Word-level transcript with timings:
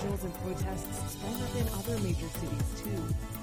Vigils 0.00 0.24
and 0.24 0.34
protests 0.36 1.12
sprang 1.12 1.34
up 1.42 1.54
in 1.56 1.68
other 1.78 2.02
major 2.02 2.28
cities 2.28 2.82
too. 2.82 3.39